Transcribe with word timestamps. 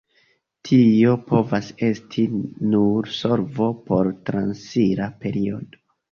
Tio 0.67 1.09
povas 1.25 1.67
esti 1.87 2.23
nur 2.71 3.09
solvo 3.17 3.67
por 3.91 4.09
transira 4.31 5.11
periodo. 5.27 5.79